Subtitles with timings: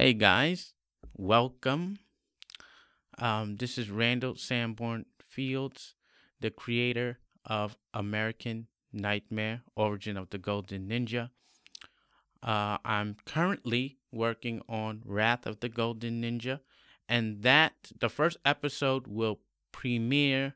[0.00, 0.74] Hey guys,
[1.16, 1.98] welcome.
[3.18, 5.96] Um, this is Randall Sanborn Fields,
[6.38, 11.30] the creator of American Nightmare Origin of the Golden Ninja.
[12.40, 16.60] Uh, I'm currently working on Wrath of the Golden Ninja,
[17.08, 19.40] and that the first episode will
[19.72, 20.54] premiere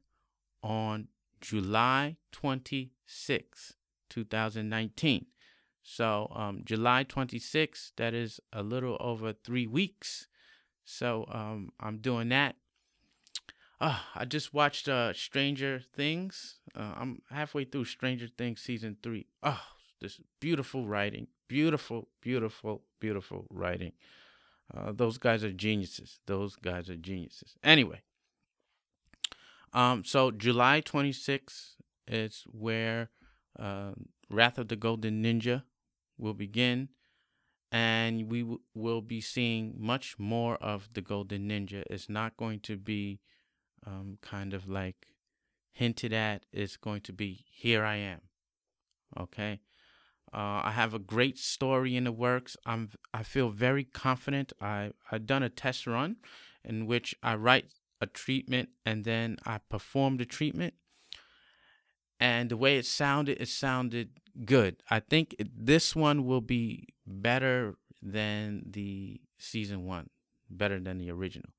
[0.63, 1.09] on
[1.41, 3.75] July 26,
[4.09, 5.27] 2019.
[5.83, 10.29] So, um, July 26th, that is a little over three weeks.
[10.85, 12.57] So, um, I'm doing that.
[13.81, 16.61] Uh, I just watched uh, Stranger Things.
[16.75, 19.27] Uh, I'm halfway through Stranger Things season three.
[19.43, 19.61] Oh,
[20.01, 21.27] this beautiful writing.
[21.49, 23.93] Beautiful, beautiful, beautiful writing.
[24.73, 26.21] Uh, those guys are geniuses.
[26.27, 27.57] Those guys are geniuses.
[27.65, 28.03] Anyway,
[29.73, 31.73] um, so July 26th
[32.07, 33.11] is where
[33.59, 33.93] uh,
[34.31, 35.63] Wrath of the Golden Ninja
[36.23, 36.89] will begin,
[37.71, 41.83] and we w- will be seeing much more of the Golden Ninja.
[41.91, 43.21] It's not going to be
[43.87, 45.09] um, kind of like
[45.73, 46.47] hinted at.
[46.53, 48.21] It's going to be here I am.
[49.19, 49.61] Okay.
[50.33, 52.57] Uh, I have a great story in the works.
[52.65, 54.53] I'm I feel very confident.
[54.61, 56.17] I I've done a test run
[56.65, 57.67] in which I write
[58.01, 60.75] a treatment and then I perform the treatment.
[62.19, 64.11] And the way it sounded, it sounded
[64.45, 64.83] good.
[64.91, 70.11] I think this one will be better than the season one,
[70.51, 71.51] better than the original.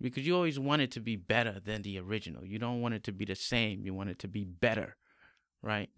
[0.00, 2.44] Because you always want it to be better than the original.
[2.44, 3.84] You don't want it to be the same.
[3.84, 4.96] You want it to be better,
[5.62, 5.90] right?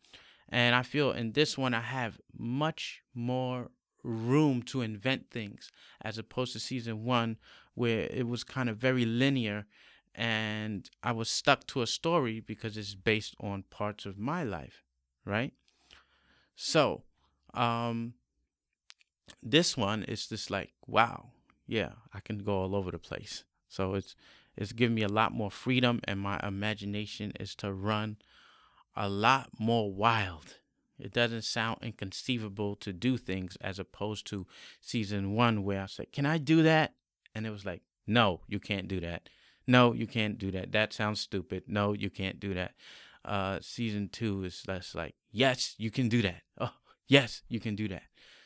[0.49, 3.71] And I feel in this one, I have much more
[4.03, 5.71] room to invent things
[6.03, 7.37] as opposed to season one,
[7.75, 9.67] where it was kind of very linear
[10.15, 14.83] and I was stuck to a story because it's based on parts of my life,
[15.25, 15.53] right?
[16.63, 17.05] So,
[17.55, 18.13] um,
[19.43, 21.31] this one is just like, wow,
[21.67, 23.45] yeah, I can go all over the place.
[23.67, 24.15] So it's
[24.59, 28.19] it's giving me a lot more freedom, and my imagination is to run
[28.95, 30.59] a lot more wild.
[30.99, 34.47] It doesn't sound inconceivable to do things as opposed to
[34.83, 36.93] season one, where I said, Can I do that?
[37.35, 39.31] And it was like, No, you can't do that.
[39.67, 40.73] No, you can't do that.
[40.73, 41.63] That sounds stupid.
[41.69, 42.75] No, you can't do that.
[43.25, 46.43] Uh, season two is less like, Yes, you can do that.
[46.61, 46.73] Oh,
[47.07, 48.03] yes, you can do that.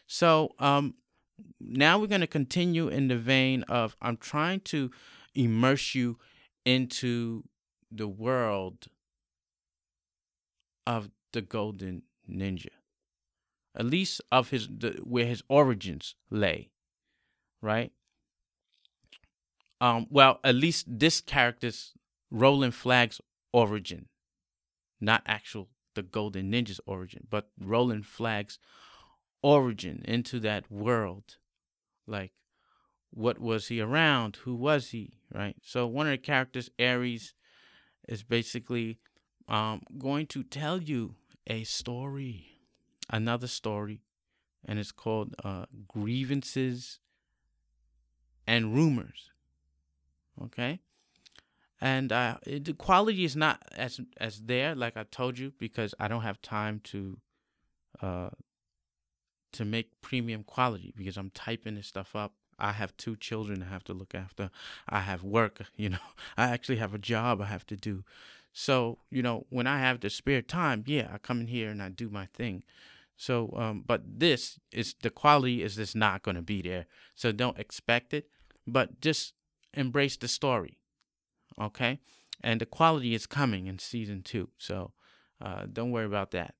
[0.06, 0.94] So, um,
[1.60, 4.90] now we're going to continue in the vein of I'm trying to
[5.34, 6.18] immerse you
[6.64, 7.44] into
[7.90, 8.88] the world
[10.86, 12.68] of the golden ninja
[13.76, 16.70] at least of his the, where his origins lay
[17.60, 17.92] right
[19.80, 21.92] um well at least this character's
[22.30, 23.20] Roland Flag's
[23.52, 24.08] origin
[25.00, 28.58] not actual the golden ninja's origin but Roland Flagg's
[29.42, 31.36] origin into that world
[32.06, 32.32] like
[33.10, 37.34] what was he around who was he right so one of the characters aries
[38.08, 38.98] is basically
[39.48, 41.14] um, going to tell you
[41.46, 42.60] a story,
[43.10, 44.00] another story,
[44.64, 46.98] and it's called uh, Grievances
[48.46, 49.30] and Rumors.
[50.42, 50.80] Okay?
[51.84, 52.38] And uh,
[52.78, 56.80] quality is not as as there, like I told you, because I don't have time
[56.84, 57.18] to
[58.00, 58.30] uh,
[59.52, 62.32] to make premium quality because I'm typing this stuff up.
[62.58, 64.50] I have two children I have to look after.
[64.88, 66.06] I have work, you know.
[66.38, 68.02] I actually have a job I have to do.
[68.54, 71.82] So, you know, when I have the spare time, yeah, I come in here and
[71.82, 72.62] I do my thing.
[73.14, 76.86] So, um, but this is the quality is just not going to be there.
[77.14, 78.30] So don't expect it,
[78.66, 79.34] but just
[79.74, 80.78] embrace the story.
[81.60, 82.00] Okay.
[82.42, 84.50] And the quality is coming in season two.
[84.58, 84.92] So,
[85.40, 86.54] uh, don't worry about that.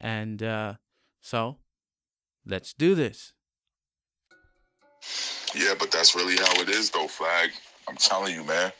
[0.00, 0.74] And, uh,
[1.20, 1.58] so
[2.46, 3.32] let's do this.
[5.54, 7.50] Yeah, but that's really how it is, though, Flag.
[7.88, 8.72] I'm telling you, man.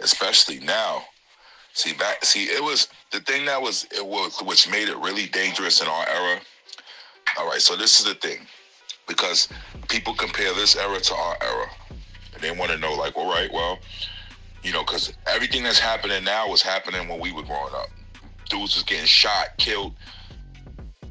[0.00, 1.04] Especially now.
[1.72, 2.24] See back.
[2.24, 5.88] See, it was the thing that was it was which made it really dangerous in
[5.88, 6.40] our era.
[7.38, 8.46] All right, so this is the thing,
[9.06, 9.48] because
[9.88, 11.66] people compare this era to our era,
[12.32, 13.78] and they want to know, like, all right, well,
[14.66, 17.88] you know, because everything that's happening now was happening when we were growing up.
[18.48, 19.94] Dudes was getting shot, killed,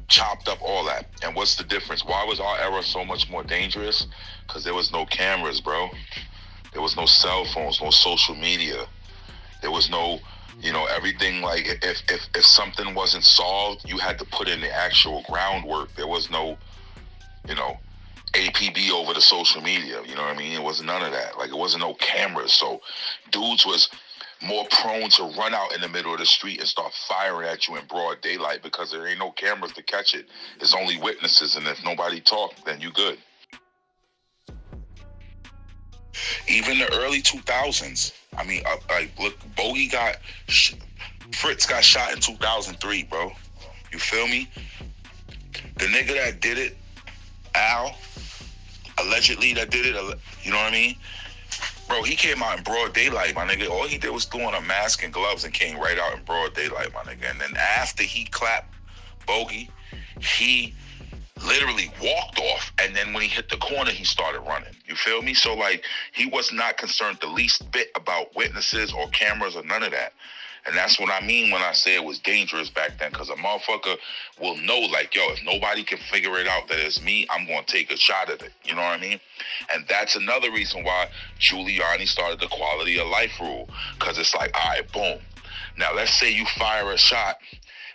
[0.08, 1.06] chopped up, all that.
[1.22, 2.04] And what's the difference?
[2.04, 4.08] Why was our era so much more dangerous?
[4.46, 5.88] Because there was no cameras, bro.
[6.74, 8.84] There was no cell phones, no social media.
[9.62, 10.18] There was no
[10.60, 14.58] you know everything like if if if something wasn't solved you had to put in
[14.62, 16.56] the actual groundwork there was no
[17.46, 17.76] you know
[18.36, 21.36] apb over the social media you know what i mean it was none of that
[21.38, 22.80] like it wasn't no cameras so
[23.30, 23.88] dudes was
[24.42, 27.66] more prone to run out in the middle of the street and start firing at
[27.66, 30.26] you in broad daylight because there ain't no cameras to catch it.
[30.58, 33.16] There's only witnesses, and if nobody talk, then you good.
[36.48, 38.12] even the early 2000s.
[38.36, 40.16] I mean, uh, like look, Bogey got
[41.32, 43.30] Fritz got shot in 2003, bro.
[43.92, 44.50] You feel me?
[45.76, 46.76] The nigga that did it,
[47.54, 47.96] Al,
[49.06, 49.94] allegedly that did it,
[50.42, 50.96] you know what I mean?
[51.88, 53.70] Bro, he came out in broad daylight, my nigga.
[53.70, 56.24] All he did was throw on a mask and gloves and came right out in
[56.24, 57.30] broad daylight, my nigga.
[57.30, 58.74] And then after he clapped
[59.26, 59.70] Bogey,
[60.20, 60.74] he
[61.44, 65.20] literally walked off and then when he hit the corner he started running you feel
[65.20, 69.62] me so like he was not concerned the least bit about witnesses or cameras or
[69.64, 70.14] none of that
[70.66, 73.34] and that's what I mean when I say it was dangerous back then, because a
[73.34, 73.96] motherfucker
[74.40, 77.64] will know, like, yo, if nobody can figure it out that it's me, I'm going
[77.64, 78.52] to take a shot at it.
[78.64, 79.20] You know what I mean?
[79.72, 81.08] And that's another reason why
[81.38, 83.68] Giuliani started the quality of life rule,
[83.98, 85.20] because it's like, all right, boom.
[85.78, 87.36] Now, let's say you fire a shot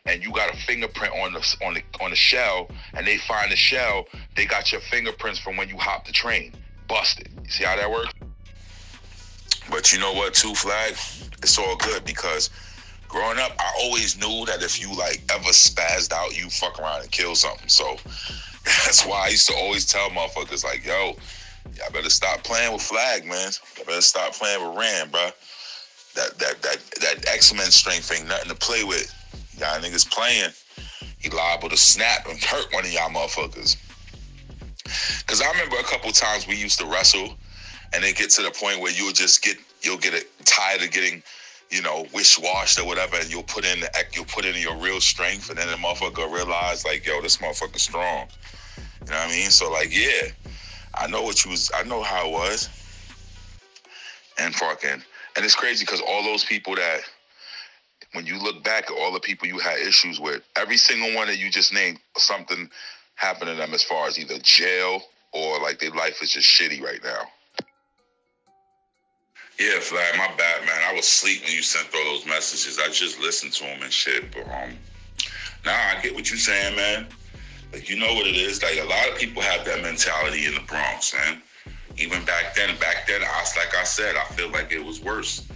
[0.06, 3.52] and you got a fingerprint on the on the on the shell, and they find
[3.52, 6.54] the shell, they got your fingerprints from when you hopped the train.
[6.88, 7.30] Busted.
[7.44, 8.12] You see how that works?
[9.72, 10.92] But you know what, Two Flag?
[11.42, 12.50] It's all good because
[13.08, 17.02] growing up, I always knew that if you like ever spazzed out, you fuck around
[17.02, 17.70] and kill something.
[17.70, 17.96] So
[18.66, 21.16] that's why I used to always tell motherfuckers like, yo,
[21.76, 23.52] y'all better stop playing with Flag, man.
[23.78, 25.30] Y'all better stop playing with Rand, bro.
[26.16, 29.14] That that that that X Men strength ain't nothing to play with.
[29.58, 30.52] Y'all niggas playing.
[31.18, 33.78] He liable to snap and hurt one of y'all motherfuckers.
[35.28, 37.38] Cause I remember a couple times we used to wrestle,
[37.94, 40.92] and it gets to the point where you'll just get you'll get it tired of
[40.92, 41.24] getting
[41.72, 44.76] you know, wish washed or whatever, and you'll put in the you'll put in your
[44.76, 48.28] real strength, and then the motherfucker realize like, yo, this motherfucker strong.
[48.78, 49.50] You know what I mean?
[49.50, 50.30] So like, yeah,
[50.94, 52.70] I know what you was, I know how it was,
[54.38, 57.00] and fucking, and it's crazy because all those people that,
[58.12, 61.28] when you look back at all the people you had issues with, every single one
[61.28, 62.70] that you just named, something
[63.16, 65.02] happened to them as far as either jail
[65.32, 67.24] or like their life is just shitty right now.
[69.62, 70.82] Yeah, Flag, my bad, man.
[70.90, 72.80] I was asleep when you sent all those messages.
[72.80, 74.32] I just listened to them and shit.
[74.32, 74.72] But um,
[75.64, 77.06] nah, I get what you're saying, man.
[77.72, 78.64] Like you know what it is.
[78.64, 81.44] Like a lot of people have that mentality in the Bronx, man.
[81.98, 85.48] Even back then, back then, I like I said, I feel like it was worse.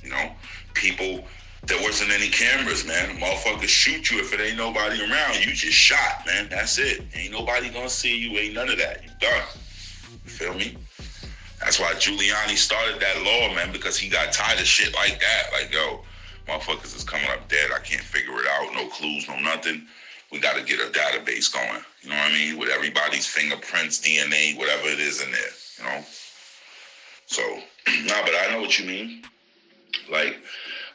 [0.00, 0.30] You know,
[0.74, 1.24] people
[1.66, 3.18] there wasn't any cameras, man.
[3.18, 5.44] Motherfuckers shoot you if it ain't nobody around.
[5.44, 6.46] You just shot, man.
[6.50, 7.02] That's it.
[7.16, 8.38] Ain't nobody gonna see you.
[8.38, 9.02] Ain't none of that.
[9.02, 9.42] You done.
[10.24, 10.76] You feel me?
[11.64, 15.44] That's why Giuliani started that law, man, because he got tired of shit like that.
[15.50, 16.02] Like, yo,
[16.46, 17.70] motherfuckers is coming up dead.
[17.74, 18.74] I can't figure it out.
[18.74, 19.86] No clues, no nothing.
[20.30, 21.82] We got to get a database going.
[22.02, 22.58] You know what I mean?
[22.58, 25.40] With everybody's fingerprints, DNA, whatever it is in there.
[25.78, 26.04] You know.
[27.26, 27.42] So,
[28.04, 29.24] nah, but I know what you mean.
[30.10, 30.36] Like,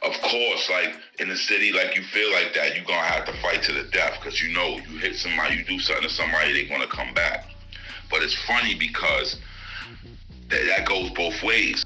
[0.02, 3.32] of course, like in the city, like you feel like that, you're gonna have to
[3.42, 6.52] fight to the death because you know you hit somebody, you do something to somebody,
[6.52, 7.46] they're gonna come back.
[8.08, 9.36] But it's funny because
[10.50, 11.84] that, that goes both ways.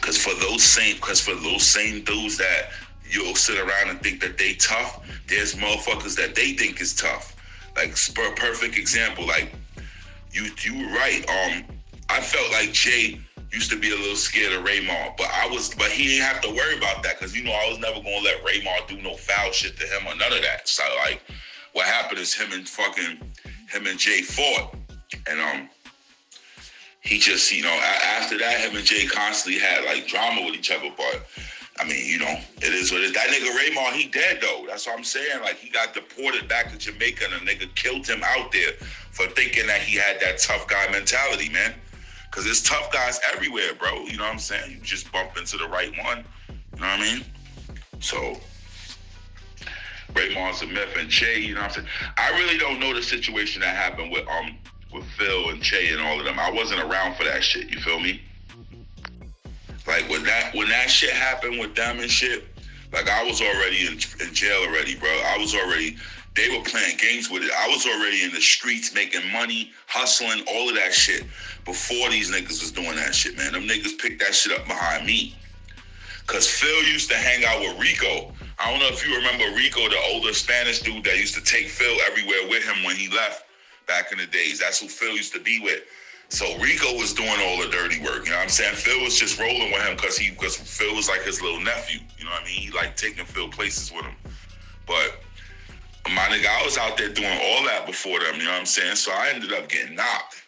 [0.00, 2.70] Cause for those same, cause for those same dudes that
[3.08, 7.36] you'll sit around and think that they tough, there's motherfuckers that they think is tough.
[7.76, 9.52] Like spur perfect example, like
[10.32, 11.24] you you were right.
[11.28, 11.64] Um,
[12.08, 15.74] I felt like Jay used to be a little scared of Raymond, but I was,
[15.74, 18.22] but he didn't have to worry about that because you know I was never gonna
[18.22, 20.68] let Raymond do no foul shit to him or none of that.
[20.68, 21.22] So like,
[21.72, 23.32] what happened is him and fucking
[23.68, 24.74] him and Jay fought,
[25.28, 25.68] and um,
[27.04, 27.80] he just, you know,
[28.16, 30.90] after that, him and Jay constantly had like drama with each other.
[30.96, 31.26] But
[31.78, 33.12] I mean, you know, it is what it is.
[33.12, 34.64] That nigga Raymond, he dead though.
[34.66, 35.42] That's what I'm saying.
[35.42, 38.72] Like he got deported back to Jamaica and a nigga killed him out there
[39.10, 41.74] for thinking that he had that tough guy mentality, man.
[42.30, 44.06] Cause there's tough guys everywhere, bro.
[44.06, 44.72] You know what I'm saying?
[44.72, 46.24] You just bump into the right one.
[46.48, 47.24] You know what I mean?
[48.00, 48.40] So
[50.16, 51.88] Raymond's a myth and Jay, you know what I'm saying?
[52.16, 54.56] I really don't know the situation that happened with um
[54.94, 56.38] with Phil and Che and all of them.
[56.38, 57.68] I wasn't around for that shit.
[57.68, 58.22] You feel me?
[59.86, 62.46] Like when that when that shit happened with them and shit,
[62.92, 65.10] like I was already in, in jail already, bro.
[65.10, 65.96] I was already.
[66.34, 67.50] They were playing games with it.
[67.56, 71.24] I was already in the streets making money, hustling, all of that shit
[71.64, 73.52] before these niggas was doing that shit, man.
[73.52, 75.36] Them niggas picked that shit up behind me.
[76.26, 78.32] Cause Phil used to hang out with Rico.
[78.58, 81.68] I don't know if you remember Rico, the older Spanish dude that used to take
[81.68, 83.44] Phil everywhere with him when he left
[83.86, 84.60] back in the days.
[84.60, 85.82] That's who Phil used to be with.
[86.28, 88.24] So Rico was doing all the dirty work.
[88.24, 88.74] You know what I'm saying?
[88.74, 92.00] Phil was just rolling with him because he because Phil was like his little nephew.
[92.18, 92.60] You know what I mean?
[92.60, 94.16] He like taking Phil places with him.
[94.86, 95.20] But
[96.08, 98.36] my nigga, I was out there doing all that before them.
[98.36, 98.96] You know what I'm saying?
[98.96, 100.42] So I ended up getting knocked.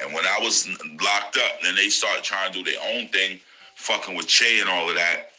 [0.00, 0.68] And when I was
[1.02, 3.40] locked up, then they started trying to do their own thing,
[3.76, 5.30] fucking with Che and all of that.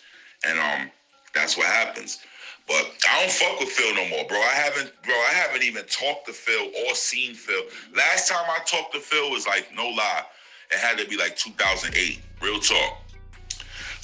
[0.46, 0.92] And um,
[1.34, 2.20] that's what happens.
[2.68, 4.38] But I don't fuck with Phil no more, bro.
[4.38, 5.14] I haven't, bro.
[5.14, 7.62] I haven't even talked to Phil or seen Phil.
[7.96, 10.24] Last time I talked to Phil was like no lie.
[10.72, 12.22] it had to be like 2008.
[12.42, 12.98] Real talk.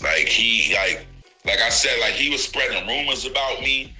[0.01, 1.05] Like he like
[1.45, 3.93] like I said, like he was spreading rumors about me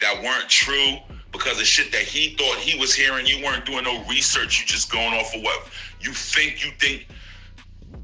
[0.00, 0.96] that weren't true
[1.32, 3.26] because of shit that he thought he was hearing.
[3.26, 4.60] You weren't doing no research.
[4.60, 5.66] You just going off of what
[6.00, 7.06] you think you think.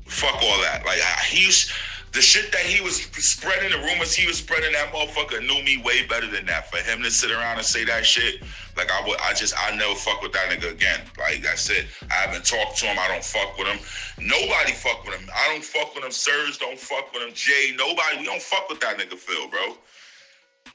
[0.06, 0.82] Fuck all that.
[0.87, 1.70] Like he's
[2.16, 5.76] the shit that he was spreading, the rumors he was spreading, that motherfucker knew me
[5.76, 6.70] way better than that.
[6.70, 8.42] For him to sit around and say that shit,
[8.75, 11.00] like I would, I just, I never fuck with that nigga again.
[11.18, 12.96] Like I said, I haven't talked to him.
[12.99, 13.78] I don't fuck with him.
[14.18, 15.28] Nobody fuck with him.
[15.28, 16.11] I don't fuck with him.
[16.11, 17.35] Sirs don't fuck with him.
[17.35, 18.16] Jay, nobody.
[18.18, 19.76] We don't fuck with that nigga Phil, bro.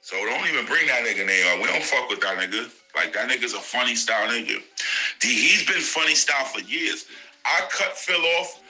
[0.01, 1.57] So don't even bring that nigga name up.
[1.57, 2.69] We don't fuck with that nigga.
[2.95, 4.62] Like that nigga's a funny style nigga.
[5.19, 7.05] He's been funny style for years.
[7.45, 8.61] I cut Phil off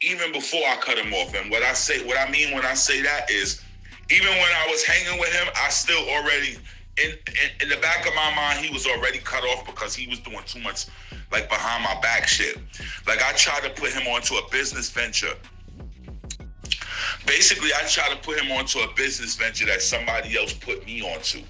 [0.00, 1.34] even before I cut him off.
[1.34, 3.62] And what I say, what I mean when I say that is,
[4.10, 6.56] even when I was hanging with him, I still already
[7.02, 10.08] in, in, in the back of my mind, he was already cut off because he
[10.08, 10.86] was doing too much
[11.30, 12.58] like behind my back shit.
[13.06, 15.34] Like I tried to put him onto a business venture.
[17.26, 21.02] Basically, I tried to put him onto a business venture that somebody else put me
[21.02, 21.40] onto.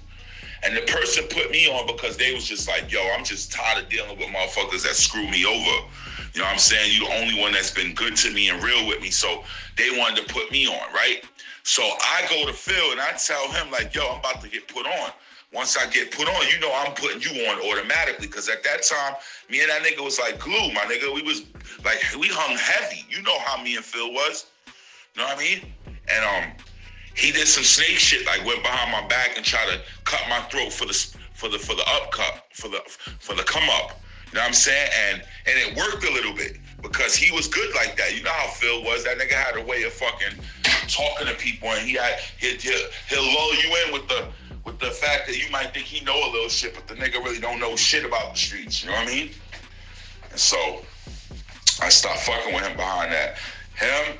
[0.63, 3.83] And the person put me on because they was just like, yo, I'm just tired
[3.83, 5.87] of dealing with motherfuckers that screw me over.
[6.33, 6.93] You know what I'm saying?
[6.93, 9.09] You the only one that's been good to me and real with me.
[9.09, 9.43] So
[9.77, 11.23] they wanted to put me on, right?
[11.63, 14.67] So I go to Phil and I tell him, like, yo, I'm about to get
[14.67, 15.11] put on.
[15.51, 18.27] Once I get put on, you know I'm putting you on automatically.
[18.27, 19.15] Cause at that time,
[19.49, 21.13] me and that nigga was like glue, my nigga.
[21.13, 21.43] We was
[21.83, 23.03] like we hung heavy.
[23.09, 24.45] You know how me and Phil was.
[25.15, 25.73] You know what I mean?
[26.07, 26.51] And um,
[27.15, 30.39] he did some snake shit, like went behind my back and tried to cut my
[30.49, 30.93] throat for the
[31.33, 32.81] for the for the up cut for the
[33.19, 33.99] for the come up.
[34.31, 34.89] You know what I'm saying?
[35.09, 38.15] And and it worked a little bit because he was good like that.
[38.15, 39.03] You know how Phil was.
[39.03, 40.39] That nigga had a way of fucking
[40.87, 42.57] talking to people, and he had he'll,
[43.09, 44.27] he'll, lull you in with the
[44.65, 47.23] with the fact that you might think he know a little shit, but the nigga
[47.23, 48.83] really don't know shit about the streets.
[48.83, 49.29] You know what I mean?
[50.29, 50.83] And so
[51.81, 53.37] I stopped fucking with him behind that.
[53.75, 54.17] Him,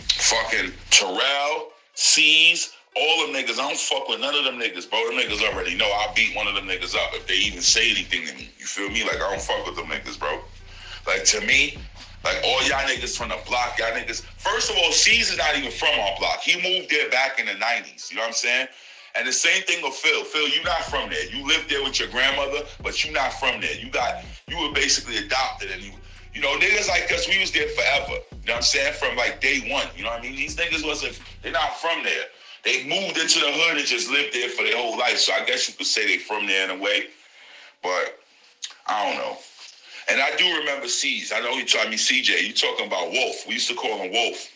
[0.00, 4.98] fucking Terrell, C's, all them niggas, I don't fuck with none of them niggas, bro.
[5.08, 7.90] Them niggas already know I'll beat one of them niggas up if they even say
[7.90, 8.50] anything to me.
[8.58, 9.04] You feel me?
[9.04, 10.40] Like I don't fuck with them niggas, bro.
[11.06, 11.78] Like to me,
[12.24, 14.22] like all y'all niggas from the block, y'all niggas.
[14.36, 16.40] First of all, C's is not even from our block.
[16.40, 18.10] He moved there back in the 90s.
[18.10, 18.68] You know what I'm saying?
[19.14, 20.24] And the same thing with Phil.
[20.24, 21.24] Phil, you not from there.
[21.30, 23.74] You lived there with your grandmother, but you not from there.
[23.74, 25.92] You got you were basically adopted and you
[26.34, 28.12] you know, niggas like us, we was there forever.
[28.12, 28.92] You know what I'm saying?
[28.94, 29.86] From like day one.
[29.96, 30.36] You know what I mean?
[30.36, 32.26] These niggas wasn't they're not from there.
[32.64, 35.18] They moved into the hood and just lived there for their whole life.
[35.18, 37.06] So I guess you could say they from there in a way.
[37.82, 38.18] But
[38.86, 39.38] I don't know.
[40.10, 41.32] And I do remember C's.
[41.32, 42.46] I know you told me CJ.
[42.46, 43.46] You talking about Wolf.
[43.46, 44.48] We used to call him Wolf.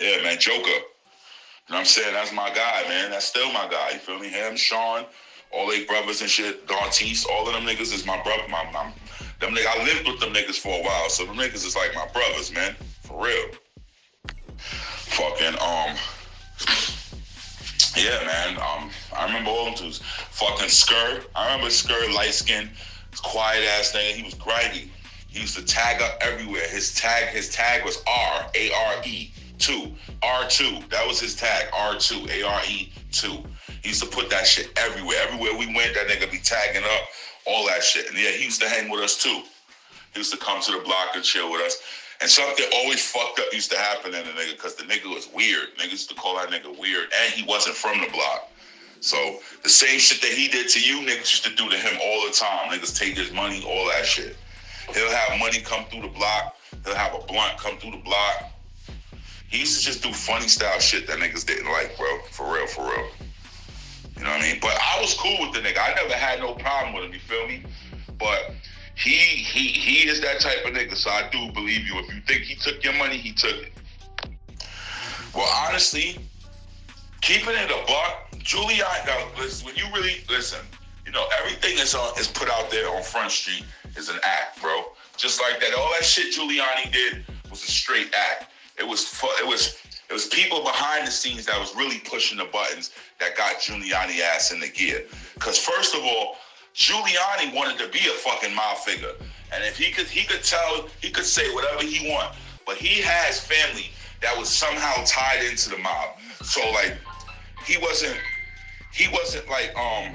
[0.00, 0.68] Yeah, man, Joker.
[0.68, 2.14] You know what I'm saying?
[2.14, 3.10] That's my guy, man.
[3.10, 3.90] That's still my guy.
[3.92, 4.28] You feel me?
[4.28, 5.04] Him, Sean,
[5.50, 8.44] all they brothers and shit, Dantes, all of them niggas is my brother.
[8.48, 8.92] My, my
[9.40, 11.94] them niggas, I lived with them niggas for a while, so them niggas is like
[11.94, 12.76] my brothers, man.
[13.02, 13.48] For real.
[14.58, 15.96] Fucking um
[17.96, 18.56] yeah, man.
[18.58, 19.98] Um, I remember all them dudes.
[19.98, 21.24] Fucking Skur.
[21.34, 22.70] I remember Skur, light skin,
[23.22, 24.12] quiet ass nigga.
[24.12, 24.90] He was grimy.
[25.28, 26.66] He used to tag up everywhere.
[26.68, 30.78] His tag, his tag was R A R E two R two.
[30.90, 33.42] That was his tag R two A R E two.
[33.82, 35.16] He used to put that shit everywhere.
[35.22, 37.08] Everywhere we went, that nigga be tagging up
[37.46, 38.08] all that shit.
[38.08, 39.42] And yeah, he used to hang with us too.
[40.12, 41.78] He used to come to the block and chill with us.
[42.20, 45.28] And something always fucked up used to happen in the nigga because the nigga was
[45.34, 45.76] weird.
[45.78, 48.50] Niggas used to call that nigga weird, and he wasn't from the block.
[49.00, 51.98] So the same shit that he did to you, niggas used to do to him
[52.02, 52.70] all the time.
[52.70, 54.36] Niggas take his money, all that shit.
[54.94, 56.56] He'll have money come through the block.
[56.84, 58.52] He'll have a blunt come through the block.
[59.48, 62.18] He used to just do funny style shit that niggas didn't like, bro.
[62.30, 63.08] For real, for real.
[64.16, 64.58] You know what I mean?
[64.60, 65.78] But I was cool with the nigga.
[65.78, 67.12] I never had no problem with him.
[67.12, 67.62] You feel me?
[68.18, 68.54] But
[68.96, 70.96] he he he is that type of nigga.
[70.96, 71.98] So I do believe you.
[71.98, 73.72] If you think he took your money, he took it.
[75.34, 76.18] Well, honestly,
[77.20, 79.06] keeping it a buck, Giuliani.
[79.06, 80.60] Now, listen, when you really listen,
[81.04, 83.64] you know everything is on is put out there on Front Street
[83.96, 84.84] is an act, bro.
[85.18, 88.50] Just like that, all that shit Giuliani did was a straight act.
[88.78, 89.76] It was it was
[90.08, 94.20] it was people behind the scenes that was really pushing the buttons that got Giuliani
[94.20, 95.02] ass in the gear.
[95.34, 96.36] Because first of all,
[96.76, 99.12] Giuliani wanted to be a fucking mob figure,
[99.52, 102.34] and if he could, he could tell, he could say whatever he want.
[102.66, 103.90] But he has family
[104.20, 106.18] that was somehow tied into the mob.
[106.42, 106.98] So like,
[107.64, 108.18] he wasn't,
[108.92, 110.14] he wasn't like, um,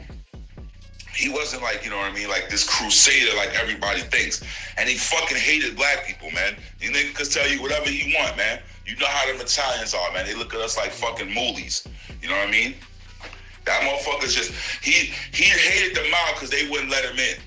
[1.15, 4.43] he wasn't like, you know what I mean, like this crusader like everybody thinks.
[4.77, 6.55] And he fucking hated black people, man.
[6.79, 8.59] These niggas could tell you whatever he want, man.
[8.85, 10.25] You know how them Italians are, man.
[10.25, 11.87] They look at us like fucking moolies.
[12.21, 12.75] You know what I mean?
[13.65, 14.51] That motherfucker's just
[14.83, 17.37] he he hated the mob because they wouldn't let him in.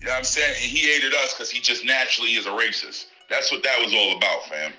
[0.00, 0.54] You know what I'm saying?
[0.62, 3.06] And he hated us because he just naturally is a racist.
[3.28, 4.72] That's what that was all about, fam.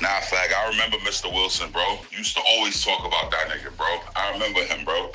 [0.00, 0.50] Nah, flag.
[0.56, 1.32] I remember Mr.
[1.32, 1.98] Wilson, bro.
[2.10, 3.98] Used to always talk about that nigga, bro.
[4.16, 5.10] I remember him, bro.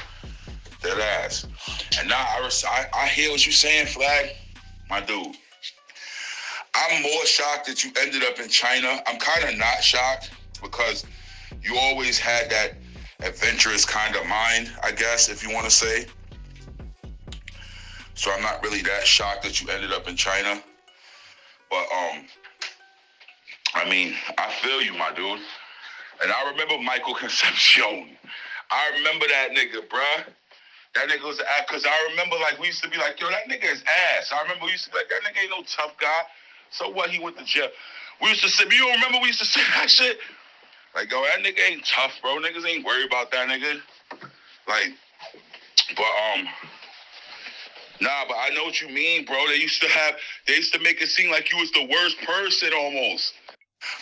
[0.82, 1.46] That ass.
[2.00, 4.32] And now I, res- I, I hear what you saying, flag.
[4.90, 5.38] My dude.
[6.76, 9.02] I'm more shocked that you ended up in China.
[9.08, 11.06] I'm kind of not shocked because
[11.62, 12.74] you always had that
[13.24, 16.06] adventurous kind of mind, I guess, if you want to say.
[18.16, 20.62] So I'm not really that shocked that you ended up in China.
[21.70, 22.26] But um,
[23.74, 25.40] I mean, I feel you, my dude.
[26.22, 28.10] And I remember Michael Concepcion.
[28.70, 30.26] I remember that nigga, bruh.
[30.96, 31.66] That nigga was ass.
[31.68, 33.84] Cause I remember like we used to be like, yo, that nigga is
[34.18, 34.32] ass.
[34.32, 36.22] I remember we used to be like, that nigga ain't no tough guy.
[36.70, 37.10] So what?
[37.10, 37.70] He went to jail.
[38.22, 40.20] We used to say, you don't remember we used to say that shit?
[40.96, 42.38] Like, yo, that nigga ain't tough, bro.
[42.38, 43.82] Niggas ain't worried about that nigga.
[44.68, 44.94] Like,
[45.96, 46.48] but um,
[48.00, 49.48] nah, but I know what you mean, bro.
[49.48, 50.16] They used to have,
[50.48, 53.34] they used to make it seem like you was the worst person almost.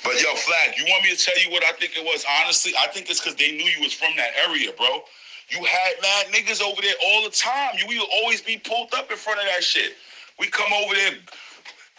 [0.04, 2.24] But yo, Flag, you want me to tell you what I think it was?
[2.42, 5.02] Honestly, I think it's because they knew you was from that area, bro.
[5.50, 7.76] You had mad niggas over there all the time.
[7.78, 9.94] You would always be pulled up in front of that shit.
[10.40, 11.12] We come over there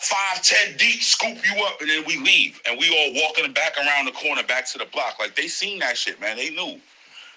[0.02, 2.60] five, ten deep, scoop you up, and then we leave.
[2.68, 5.18] And we all walking back around the corner back to the block.
[5.18, 6.36] Like they seen that shit, man.
[6.36, 6.80] They knew.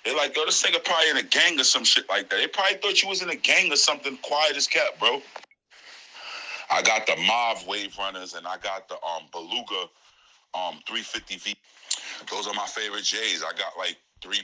[0.03, 2.37] They're like, yo, this nigga probably in a gang or some shit like that.
[2.37, 5.21] They probably thought you was in a gang or something quiet as kept, bro.
[6.69, 9.89] I got the Mauve Wave Runners and I got the um Beluga
[10.53, 11.55] um 350V.
[12.31, 13.43] Those are my favorite J's.
[13.43, 14.41] I got like three